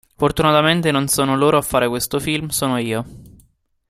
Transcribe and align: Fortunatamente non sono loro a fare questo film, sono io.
Fortunatamente 0.17 0.89
non 0.89 1.07
sono 1.07 1.37
loro 1.37 1.57
a 1.57 1.61
fare 1.61 1.87
questo 1.87 2.19
film, 2.19 2.47
sono 2.47 2.77
io. 2.79 3.05